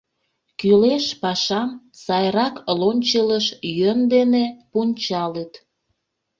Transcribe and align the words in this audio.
Кӱлеш 0.59 1.05
пашам 1.21 1.69
сайрак 2.03 2.55
лончылыш 2.79 3.45
йӧн 3.77 3.99
дене 4.13 4.45
пунчалыт. 4.71 5.53